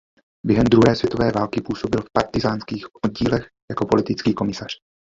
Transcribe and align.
Během 0.45 0.63
druhé 0.63 0.95
světové 0.95 1.31
války 1.31 1.61
působil 1.61 2.01
v 2.01 2.09
partyzánských 2.13 2.85
oddílech 3.05 3.47
jako 3.71 3.85
politický 3.85 4.33
komisař. 4.33 4.73